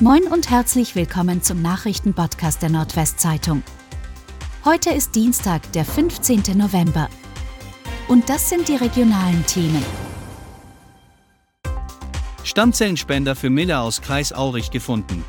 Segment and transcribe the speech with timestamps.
[0.00, 3.62] Moin und herzlich willkommen zum Nachrichtenpodcast der Nordwestzeitung.
[4.64, 6.42] Heute ist Dienstag, der 15.
[6.56, 7.08] November.
[8.08, 9.84] Und das sind die regionalen Themen.
[12.42, 15.24] Stammzellenspender für Miller aus Kreis Aurich gefunden.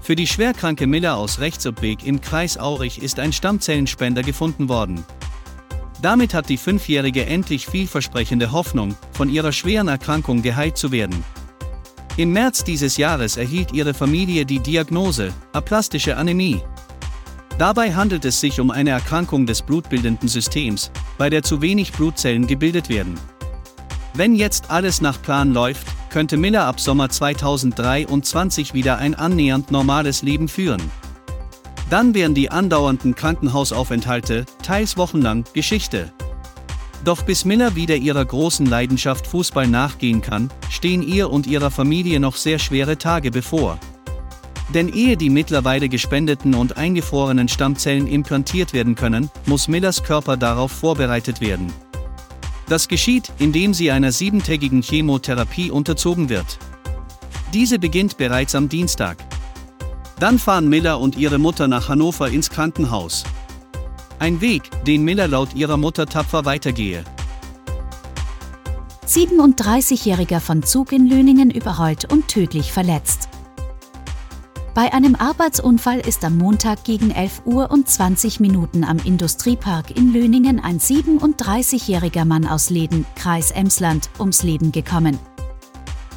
[0.00, 5.04] Für die schwerkranke Miller aus Rechtsobweg im Kreis Aurich ist ein Stammzellenspender gefunden worden.
[6.00, 11.24] Damit hat die Fünfjährige endlich vielversprechende Hoffnung, von ihrer schweren Erkrankung geheilt zu werden.
[12.18, 16.60] Im März dieses Jahres erhielt ihre Familie die Diagnose aplastische Anämie.
[17.58, 22.48] Dabei handelt es sich um eine Erkrankung des blutbildenden Systems, bei der zu wenig Blutzellen
[22.48, 23.14] gebildet werden.
[24.14, 30.22] Wenn jetzt alles nach Plan läuft, könnte Miller ab Sommer 2023 wieder ein annähernd normales
[30.22, 30.82] Leben führen.
[31.88, 36.12] Dann wären die andauernden Krankenhausaufenthalte, teils wochenlang, Geschichte.
[37.04, 42.20] Doch bis Miller wieder ihrer großen Leidenschaft Fußball nachgehen kann, stehen ihr und ihrer Familie
[42.20, 43.78] noch sehr schwere Tage bevor.
[44.74, 50.72] Denn ehe die mittlerweile gespendeten und eingefrorenen Stammzellen implantiert werden können, muss Millers Körper darauf
[50.72, 51.72] vorbereitet werden.
[52.68, 56.58] Das geschieht, indem sie einer siebentägigen Chemotherapie unterzogen wird.
[57.54, 59.16] Diese beginnt bereits am Dienstag.
[60.20, 63.24] Dann fahren Miller und ihre Mutter nach Hannover ins Krankenhaus.
[64.18, 67.04] Ein Weg, den Miller laut ihrer Mutter tapfer weitergehe.
[69.06, 73.28] 37-Jähriger von Zug in Löningen überrollt und tödlich verletzt.
[74.74, 80.12] Bei einem Arbeitsunfall ist am Montag gegen 11 Uhr und 20 Minuten am Industriepark in
[80.12, 85.18] Löningen ein 37-jähriger Mann aus Leden, Kreis Emsland, ums Leben gekommen.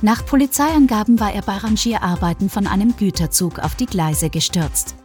[0.02, 4.96] Nach Polizeiangaben war er bei Rangierarbeiten von einem Güterzug auf die Gleise gestürzt.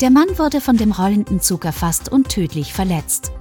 [0.00, 3.32] Der Mann wurde von dem rollenden Zug erfasst und tödlich verletzt.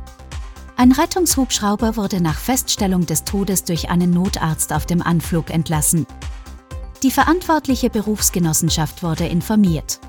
[0.76, 6.06] Ein Rettungshubschrauber wurde nach Feststellung des Todes durch einen Notarzt auf dem Anflug entlassen.
[7.02, 10.02] Die verantwortliche Berufsgenossenschaft wurde informiert.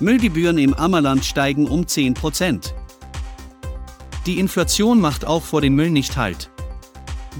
[0.00, 2.72] Müllgebühren im Ammerland steigen um 10%
[4.26, 6.50] Die Inflation macht auch vor dem Müll nicht Halt.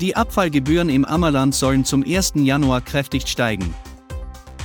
[0.00, 2.34] Die Abfallgebühren im Ammerland sollen zum 1.
[2.36, 3.74] Januar kräftig steigen.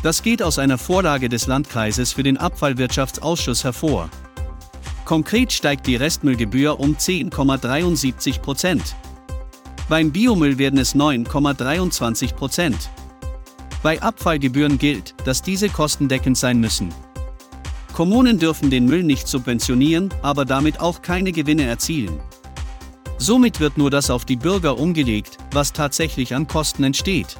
[0.04, 4.10] Das geht aus einer Vorlage des Landkreises für den Abfallwirtschaftsausschuss hervor.
[5.06, 8.96] Konkret steigt die Restmüllgebühr um 10,73 Prozent.
[9.90, 12.90] Beim Biomüll werden es 9,23 Prozent.
[13.84, 16.94] Bei Abfallgebühren gilt, dass diese kostendeckend sein müssen.
[17.94, 22.20] Kommunen dürfen den Müll nicht subventionieren, aber damit auch keine Gewinne erzielen.
[23.18, 27.38] Somit wird nur das auf die Bürger umgelegt, was tatsächlich an Kosten entsteht.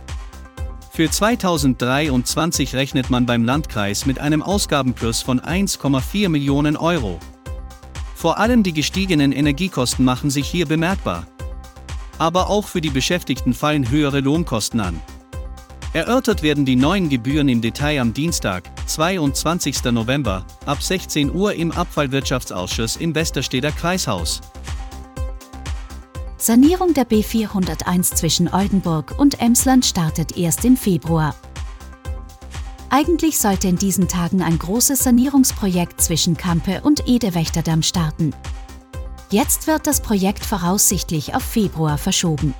[0.94, 7.18] Für 2023 rechnet man beim Landkreis mit einem Ausgabenplus von 1,4 Millionen Euro.
[8.14, 11.28] Vor allem die gestiegenen Energiekosten machen sich hier bemerkbar.
[12.18, 15.00] Aber auch für die Beschäftigten fallen höhere Lohnkosten an.
[15.94, 19.86] Erörtert werden die neuen Gebühren im Detail am Dienstag, 22.
[19.94, 24.42] November, ab 16 Uhr im Abfallwirtschaftsausschuss im Westersteder Kreishaus.
[26.42, 31.36] Sanierung der B401 zwischen Oldenburg und Emsland startet erst im Februar.
[32.90, 38.34] Eigentlich sollte in diesen Tagen ein großes Sanierungsprojekt zwischen Kampe und Edewächterdamm starten.
[39.30, 42.56] Jetzt wird das Projekt voraussichtlich auf Februar verschoben.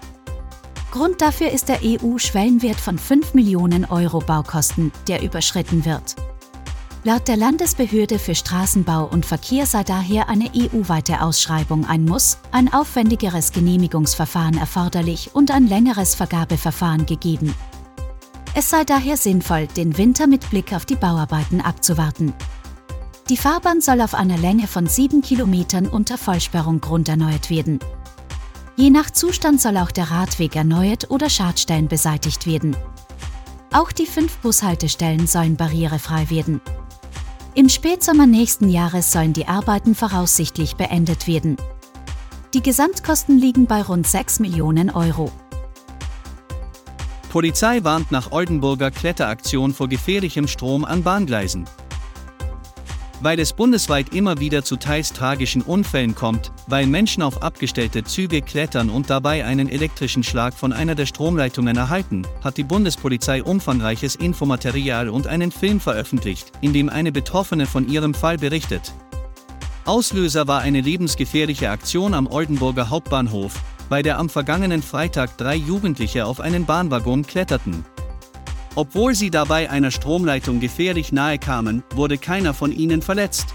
[0.92, 6.16] Grund dafür ist der EU-Schwellenwert von 5 Millionen Euro Baukosten, der überschritten wird.
[7.04, 12.72] Laut der Landesbehörde für Straßenbau und Verkehr sei daher eine EU-weite Ausschreibung ein Muss, ein
[12.72, 17.56] aufwendigeres Genehmigungsverfahren erforderlich und ein längeres Vergabeverfahren gegeben.
[18.54, 22.34] Es sei daher sinnvoll, den Winter mit Blick auf die Bauarbeiten abzuwarten.
[23.30, 27.80] Die Fahrbahn soll auf einer Länge von sieben Kilometern unter Vollsperrung grunderneuert werden.
[28.76, 32.76] Je nach Zustand soll auch der Radweg erneuert oder Schadstellen beseitigt werden.
[33.74, 36.62] Auch die fünf Bushaltestellen sollen barrierefrei werden.
[37.54, 41.58] Im Spätsommer nächsten Jahres sollen die Arbeiten voraussichtlich beendet werden.
[42.54, 45.30] Die Gesamtkosten liegen bei rund 6 Millionen Euro.
[47.30, 51.66] Polizei warnt nach Oldenburger Kletteraktion vor gefährlichem Strom an Bahngleisen.
[53.24, 58.42] Weil es bundesweit immer wieder zu teils tragischen Unfällen kommt, weil Menschen auf abgestellte Züge
[58.42, 64.16] klettern und dabei einen elektrischen Schlag von einer der Stromleitungen erhalten, hat die Bundespolizei umfangreiches
[64.16, 68.92] Infomaterial und einen Film veröffentlicht, in dem eine Betroffene von ihrem Fall berichtet.
[69.86, 73.54] Auslöser war eine lebensgefährliche Aktion am Oldenburger Hauptbahnhof,
[73.88, 77.86] bei der am vergangenen Freitag drei Jugendliche auf einen Bahnwaggon kletterten.
[78.76, 83.48] Obwohl sie dabei einer Stromleitung gefährlich nahe kamen, wurde keiner von ihnen verletzt.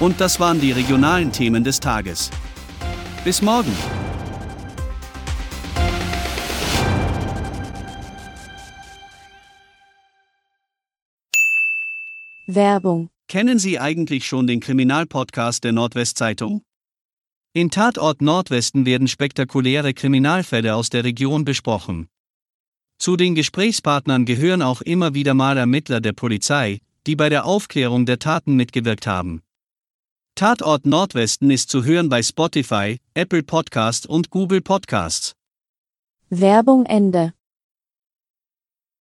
[0.00, 2.30] Und das waren die regionalen Themen des Tages.
[3.24, 3.72] Bis morgen!
[12.46, 13.08] Werbung.
[13.28, 16.62] Kennen Sie eigentlich schon den Kriminalpodcast der Nordwestzeitung?
[17.56, 22.08] In Tatort Nordwesten werden spektakuläre Kriminalfälle aus der Region besprochen.
[22.98, 28.06] Zu den Gesprächspartnern gehören auch immer wieder mal Ermittler der Polizei, die bei der Aufklärung
[28.06, 29.40] der Taten mitgewirkt haben.
[30.34, 35.34] Tatort Nordwesten ist zu hören bei Spotify, Apple Podcast und Google Podcasts.
[36.30, 37.34] Werbung Ende.